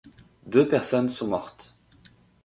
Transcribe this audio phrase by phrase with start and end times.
[0.47, 1.75] Deux personnes sont mortes.